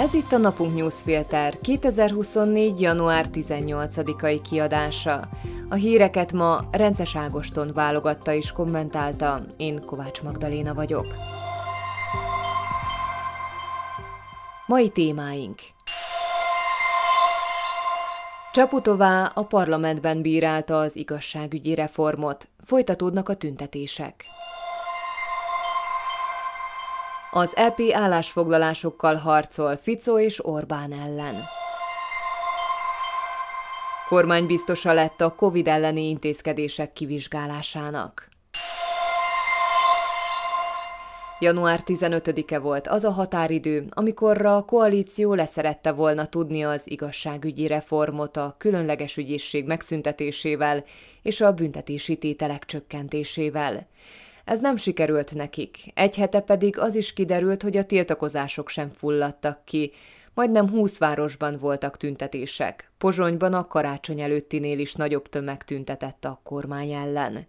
[0.00, 2.80] Ez itt a Napunk Newsfilter 2024.
[2.80, 5.28] január 18-ai kiadása.
[5.68, 11.06] A híreket ma Rences Ágoston válogatta és kommentálta, én Kovács Magdaléna vagyok.
[14.66, 15.58] Mai témáink
[18.52, 24.24] Csaputová a parlamentben bírálta az igazságügyi reformot, folytatódnak a tüntetések.
[27.32, 31.34] Az EP állásfoglalásokkal harcol Fico és Orbán ellen.
[34.08, 38.28] Kormánybiztosa lett a COVID elleni intézkedések kivizsgálásának.
[41.38, 48.36] Január 15-e volt az a határidő, amikorra a koalíció leszerette volna tudni az igazságügyi reformot
[48.36, 50.84] a különleges ügyészség megszüntetésével
[51.22, 53.86] és a büntetési tételek csökkentésével.
[54.50, 59.64] Ez nem sikerült nekik, egy hete pedig az is kiderült, hogy a tiltakozások sem fulladtak
[59.64, 59.92] ki,
[60.34, 62.90] majdnem húsz városban voltak tüntetések.
[62.98, 67.46] Pozsonyban a karácsony előttinél is nagyobb tömeg tüntetett a kormány ellen.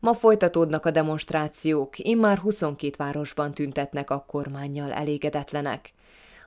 [0.00, 5.92] Ma folytatódnak a demonstrációk, immár 22 városban tüntetnek a kormányjal elégedetlenek.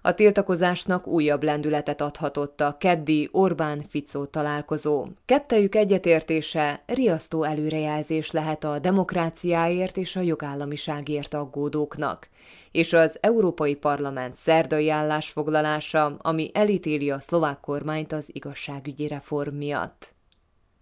[0.02, 5.08] A tiltakozásnak újabb lendületet adhatott a keddi Orbán-Ficó találkozó.
[5.26, 12.30] Kettejük egyetértése riasztó előrejelzés lehet a demokráciáért és a jogállamiságért aggódóknak.
[12.72, 20.14] És az Európai Parlament szerdai állásfoglalása, ami elítéli a szlovák kormányt az igazságügyi reform miatt.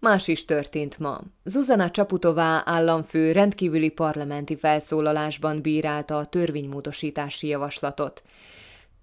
[0.00, 1.20] Más is történt ma.
[1.44, 8.22] Zuzana Csaputová államfő rendkívüli parlamenti felszólalásban bírálta a törvénymódosítási javaslatot.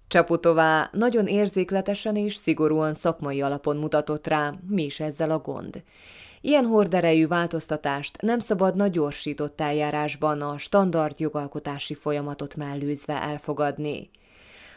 [0.08, 5.82] Csaputová nagyon érzékletesen és szigorúan szakmai alapon mutatott rá, mi is ezzel a gond.
[6.40, 14.10] Ilyen horderejű változtatást nem szabadna gyorsított eljárásban a standard jogalkotási folyamatot mellőzve elfogadni.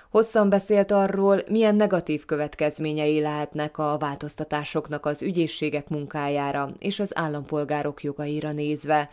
[0.09, 8.03] Hosszan beszélt arról, milyen negatív következményei lehetnek a változtatásoknak az ügyészségek munkájára és az állampolgárok
[8.03, 9.09] jogaira nézve,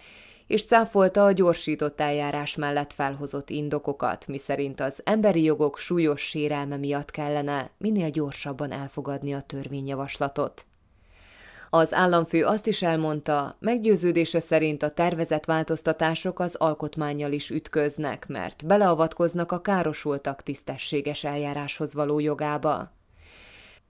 [0.46, 7.10] és cáfolta a gyorsított eljárás mellett felhozott indokokat, miszerint az emberi jogok súlyos sérelme miatt
[7.10, 10.66] kellene minél gyorsabban elfogadni a törvényjavaslatot.
[11.70, 18.66] Az államfő azt is elmondta, meggyőződése szerint a tervezett változtatások az alkotmányjal is ütköznek, mert
[18.66, 22.95] beleavatkoznak a károsultak tisztességes eljáráshoz való jogába.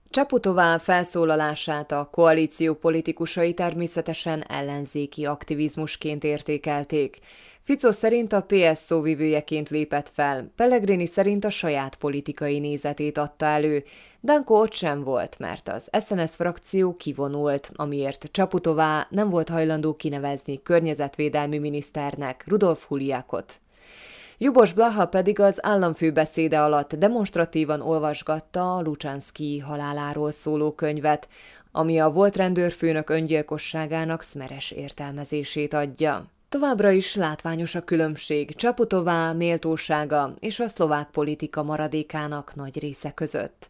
[0.09, 7.17] Csaputová felszólalását a koalíció politikusai természetesen ellenzéki aktivizmusként értékelték.
[7.63, 13.83] Fico szerint a PS szóvivőjeként lépett fel, Pellegrini szerint a saját politikai nézetét adta elő.
[14.21, 20.61] Danko ott sem volt, mert az SNS frakció kivonult, amiért Csaputová nem volt hajlandó kinevezni
[20.63, 23.59] környezetvédelmi miniszternek Rudolf Huliákot.
[24.39, 31.27] Jubos Blaha pedig az államfő beszéde alatt demonstratívan olvasgatta a Lucsánszki haláláról szóló könyvet,
[31.71, 36.25] ami a volt rendőrfőnök öngyilkosságának szmeres értelmezését adja.
[36.49, 43.69] Továbbra is látványos a különbség Csaputová méltósága és a szlovák politika maradékának nagy része között.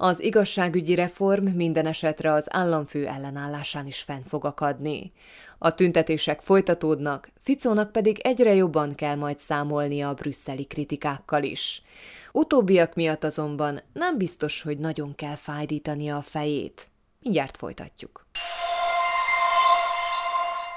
[0.00, 5.12] Az igazságügyi reform minden esetre az államfő ellenállásán is fenn fog akadni.
[5.58, 11.82] A tüntetések folytatódnak, Ficónak pedig egyre jobban kell majd számolnia a brüsszeli kritikákkal is.
[12.32, 16.88] Utóbbiak miatt azonban nem biztos, hogy nagyon kell fájdítania a fejét.
[17.22, 18.26] Mindjárt folytatjuk.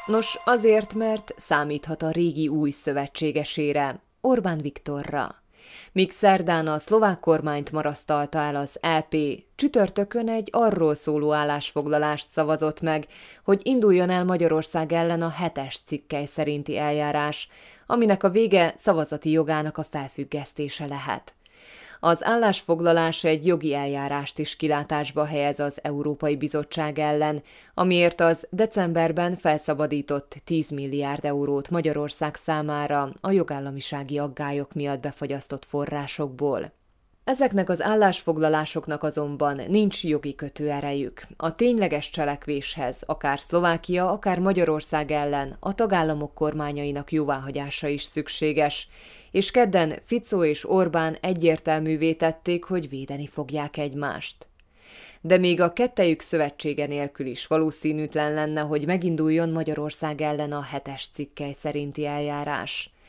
[0.06, 5.41] Nos, azért, mert számíthat a régi új szövetségesére, Orbán Viktorra.
[5.92, 9.16] Míg szerdán a szlovák kormányt marasztalta el az EP,
[9.56, 13.08] csütörtökön egy arról szóló állásfoglalást szavazott meg,
[13.44, 17.50] hogy induljon el Magyarország ellen a hetes cikkely szerinti eljárás,
[17.88, 21.36] aminek a vége szavazati jogának a felfüggesztése lehet.
[22.04, 29.38] Az állásfoglalás egy jogi eljárást is kilátásba helyez az Európai Bizottság ellen, amiért az decemberben
[29.38, 36.72] felszabadított 10 milliárd eurót Magyarország számára a jogállamisági aggályok miatt befagyasztott forrásokból.
[37.24, 41.22] Ezeknek az állásfoglalásoknak azonban nincs jogi kötőerejük.
[41.38, 48.88] A tényleges cselekvéshez akár Szlovákia, akár Magyarország ellen a tagállamok kormányainak jóváhagyása is szükséges,
[49.32, 54.48] és kedden Fico és Orbán egyértelművé tették, hogy védeni fogják egymást.
[55.22, 61.10] De még a kettejük szövetsége nélkül is valószínűtlen lenne, hogy meginduljon Magyarország ellen a hetes
[61.14, 62.90] cikkely szerinti eljárás–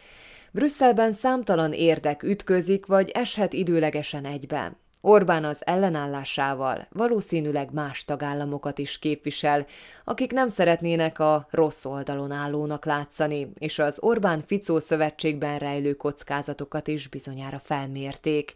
[0.54, 4.76] Brüsszelben számtalan érdek ütközik, vagy eshet időlegesen egybe.
[5.00, 9.66] Orbán az ellenállásával valószínűleg más tagállamokat is képvisel,
[10.04, 17.08] akik nem szeretnének a rossz oldalon állónak látszani, és az Orbán-Ficó szövetségben rejlő kockázatokat is
[17.08, 18.54] bizonyára felmérték.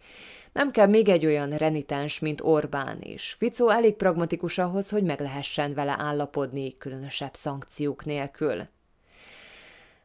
[0.53, 5.21] Nem kell még egy olyan renitens, mint Orbán, és Ficó elég pragmatikus ahhoz, hogy meg
[5.21, 8.69] lehessen vele állapodni különösebb szankciók nélkül.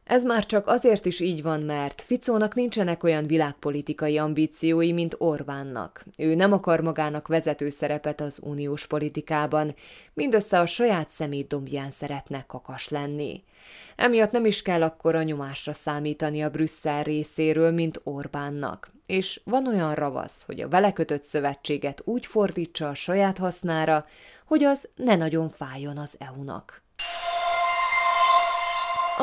[0.04, 6.04] Ez már csak azért is így van, mert Ficónak nincsenek olyan világpolitikai ambíciói, mint Orbánnak.
[6.18, 9.74] Ő nem akar magának vezető szerepet az uniós politikában,
[10.12, 13.44] mindössze a saját szemétdombján szeretne kakas lenni.
[13.96, 18.90] Emiatt nem is kell akkor a nyomásra számítani a Brüsszel részéről, mint Orbánnak.
[19.06, 24.06] És van olyan ravasz, hogy a vele kötött szövetséget úgy fordítsa a saját hasznára,
[24.46, 26.82] hogy az ne nagyon fájjon az EU-nak.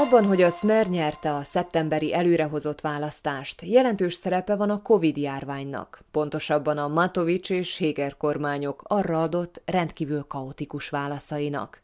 [0.06, 6.78] Abban, hogy a Smer nyerte a szeptemberi előrehozott választást, jelentős szerepe van a Covid-járványnak, pontosabban
[6.78, 11.82] a Matovics és Héger kormányok arra adott rendkívül kaotikus válaszainak.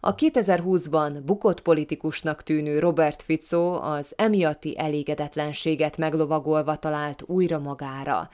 [0.00, 8.30] A 2020-ban bukott politikusnak tűnő Robert Fico az emiatti elégedetlenséget meglovagolva talált újra magára,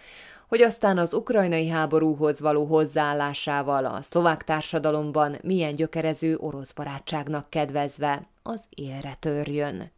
[0.49, 8.27] hogy aztán az ukrajnai háborúhoz való hozzáállásával a szlovák társadalomban milyen gyökerező orosz barátságnak kedvezve
[8.43, 9.91] az élre törjön.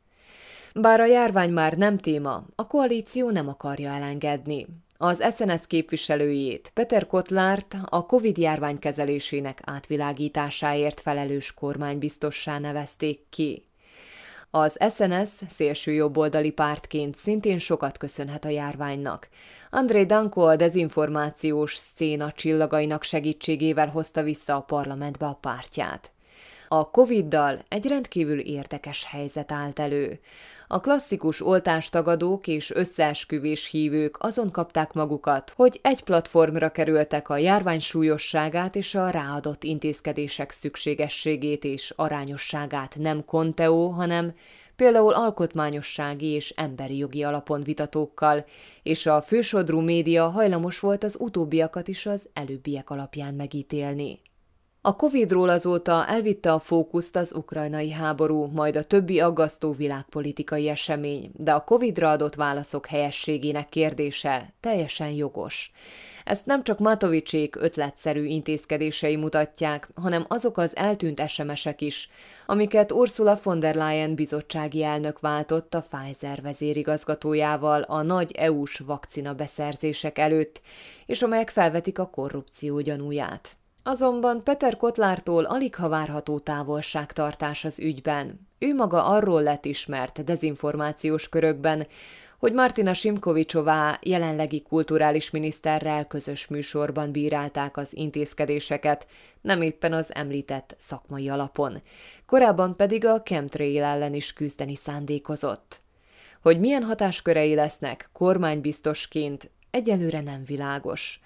[0.75, 4.67] Bár a járvány már nem téma, a koalíció nem akarja elengedni.
[4.97, 13.68] Az SNS képviselőjét, Peter Kotlárt a Covid-járvány kezelésének átvilágításáért felelős kormánybiztossá nevezték ki.
[14.51, 19.29] Az SNS szélső jobboldali pártként szintén sokat köszönhet a járványnak.
[19.71, 26.13] André Danko a dezinformációs széna csillagainak segítségével hozta vissza a parlamentbe a pártját.
[26.71, 30.21] A Covid-dal egy rendkívül érdekes helyzet állt elő.
[30.67, 37.81] A klasszikus oltástagadók és összeesküvés hívők azon kapták magukat, hogy egy platformra kerültek a járvány
[37.81, 44.33] súlyosságát és a ráadott intézkedések szükségességét és arányosságát nem konteó, hanem
[44.77, 48.45] például alkotmányossági és emberi jogi alapon vitatókkal,
[48.83, 54.21] és a fősodrú média hajlamos volt az utóbbiakat is az előbbiek alapján megítélni.
[54.81, 61.31] A Covid-ról azóta elvitte a fókuszt az ukrajnai háború, majd a többi aggasztó világpolitikai esemény,
[61.35, 65.73] de a Covid-ra adott válaszok helyességének kérdése teljesen jogos.
[66.25, 72.11] Ezt nem csak Matovicsék ötletszerű intézkedései mutatják, hanem azok az eltűnt SMS-ek is,
[72.47, 79.35] amiket Ursula von der Leyen bizottsági elnök váltott a Pfizer vezérigazgatójával a nagy EU-s vakcina
[79.35, 80.61] beszerzések előtt,
[81.07, 83.58] és amelyek felvetik a korrupció gyanúját.
[83.91, 88.49] Azonban Peter Kotlártól alig ha várható távolságtartás az ügyben.
[88.59, 91.87] Ő maga arról lett ismert dezinformációs körökben,
[92.39, 99.07] hogy Martina Simkovicsová jelenlegi kulturális miniszterrel közös műsorban bírálták az intézkedéseket,
[99.41, 101.83] nem éppen az említett szakmai alapon.
[102.27, 105.81] Korábban pedig a chemtrail ellen is küzdeni szándékozott.
[106.43, 111.21] Hogy milyen hatáskörei lesznek kormánybiztosként, egyelőre nem világos.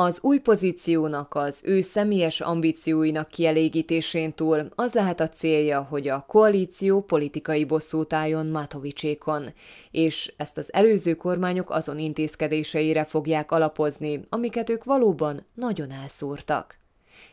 [0.00, 6.24] Az új pozíciónak az ő személyes ambícióinak kielégítésén túl az lehet a célja, hogy a
[6.28, 9.52] koalíció politikai bosszút álljon Matovicsékon,
[9.90, 16.78] és ezt az előző kormányok azon intézkedéseire fogják alapozni, amiket ők valóban nagyon elszúrtak.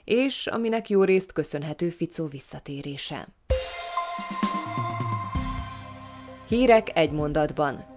[0.04, 3.28] És aminek jó részt köszönhető Ficó visszatérése.
[6.48, 7.95] Hírek egy mondatban.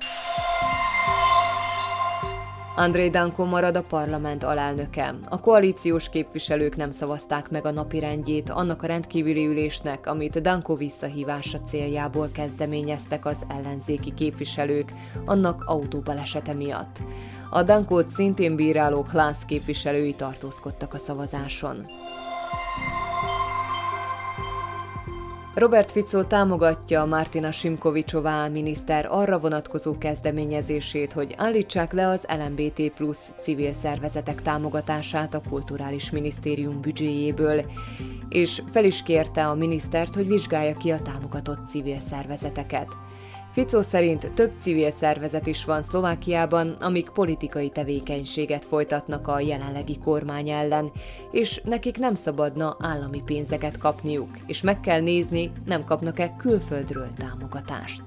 [2.79, 5.15] André Danko marad a parlament alelnöke.
[5.29, 10.75] A koalíciós képviselők nem szavazták meg a napi rendjét annak a rendkívüli ülésnek, amit Danko
[10.75, 14.93] visszahívása céljából kezdeményeztek az ellenzéki képviselők
[15.25, 16.97] annak autóbalesete miatt.
[17.51, 21.98] A Dankót szintén bíráló Klász képviselői tartózkodtak a szavazáson.
[25.59, 33.31] Robert Fico támogatja Martina Simkovicsová miniszter arra vonatkozó kezdeményezését, hogy állítsák le az LMBT plusz
[33.39, 37.65] civil szervezetek támogatását a Kulturális Minisztérium büdzséjéből,
[38.29, 42.89] és fel is kérte a minisztert, hogy vizsgálja ki a támogatott civil szervezeteket.
[43.53, 50.49] Ficó szerint több civil szervezet is van Szlovákiában, amik politikai tevékenységet folytatnak a jelenlegi kormány
[50.49, 50.91] ellen,
[51.31, 58.03] és nekik nem szabadna állami pénzeket kapniuk, és meg kell nézni, nem kapnak-e külföldről támogatást.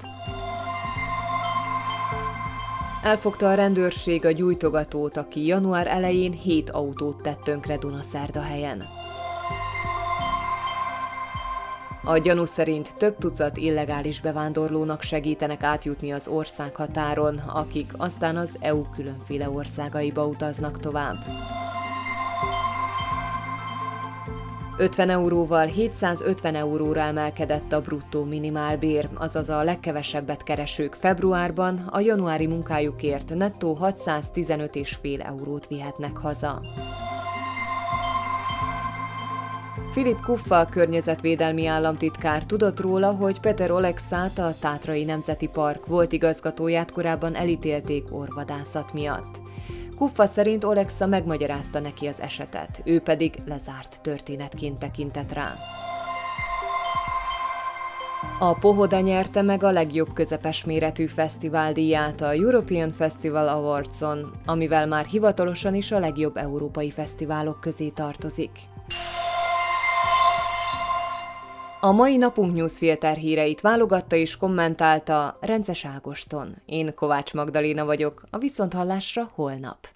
[3.03, 8.83] Elfogta a rendőrség a gyújtogatót, aki január elején hét autót tett tönkre Dunaszerdahelyen.
[12.03, 18.83] A gyanú szerint több tucat illegális bevándorlónak segítenek átjutni az országhatáron, akik aztán az EU
[18.95, 21.17] különféle országaiba utaznak tovább.
[24.77, 32.47] 50 euróval 750 euróra emelkedett a bruttó minimálbér, azaz a legkevesebbet keresők februárban a januári
[32.47, 36.61] munkájukért nettó 615,5 eurót vihetnek haza.
[39.91, 46.91] Filip Kuffa, környezetvédelmi államtitkár tudott róla, hogy Peter Olexát, a Tátrai Nemzeti Park volt igazgatóját
[46.91, 49.41] korábban elítélték orvadászat miatt.
[49.95, 55.55] Kuffa szerint Olexa megmagyarázta neki az esetet, ő pedig lezárt történetként tekintett rá.
[58.39, 65.05] A Pohoda nyerte meg a legjobb közepes méretű fesztiváldíját a European Festival Awards-on, amivel már
[65.05, 68.51] hivatalosan is a legjobb európai fesztiválok közé tartozik.
[71.83, 76.55] A mai napunk newsfilter híreit válogatta és kommentálta Rences Ágoston.
[76.65, 79.87] Én Kovács Magdaléna vagyok, a Viszonthallásra holnap.